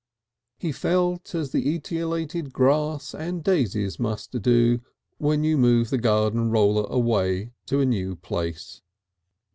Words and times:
He 0.57 0.71
felt 0.71 1.35
as 1.35 1.51
the 1.51 1.63
etiolated 1.77 2.51
grass 2.51 3.13
and 3.13 3.43
daisies 3.43 3.99
must 3.99 4.31
do 4.41 4.81
when 5.19 5.43
you 5.43 5.59
move 5.59 5.91
the 5.91 5.99
garden 5.99 6.49
roller 6.49 6.87
away 6.89 7.53
to 7.67 7.81
a 7.81 7.85
new 7.85 8.15
place. 8.15 8.81